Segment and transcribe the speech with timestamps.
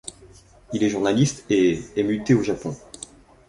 [0.73, 2.75] Il est journaliste et est muté au Japon.